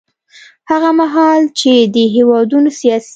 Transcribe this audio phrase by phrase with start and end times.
[0.69, 3.09] هغه مهال چې دې هېوادونو سیاسي